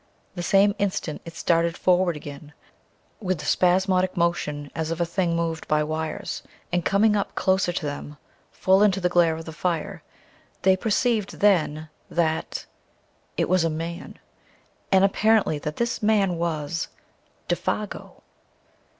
The 0.33 0.41
same 0.41 0.73
instant 0.79 1.21
it 1.25 1.35
started 1.35 1.77
forward 1.77 2.15
again 2.15 2.53
with 3.19 3.37
the 3.37 3.45
spasmodic 3.45 4.17
motion 4.17 4.71
as 4.73 4.89
of 4.89 4.99
a 4.99 5.05
thing 5.05 5.35
moved 5.35 5.67
by 5.67 5.83
wires, 5.83 6.41
and 6.73 6.83
coming 6.83 7.15
up 7.15 7.35
closer 7.35 7.71
to 7.71 7.85
them, 7.85 8.17
full 8.51 8.81
into 8.81 8.99
the 8.99 9.09
glare 9.09 9.35
of 9.35 9.45
the 9.45 9.51
fire, 9.51 10.01
they 10.63 10.75
perceived 10.75 11.39
then 11.39 11.87
that 12.09 12.65
it 13.37 13.47
was 13.47 13.63
a 13.63 13.69
man; 13.69 14.17
and 14.91 15.03
apparently 15.05 15.59
that 15.59 15.75
this 15.75 16.01
man 16.01 16.35
was 16.37 16.87
Défago. 17.47 18.23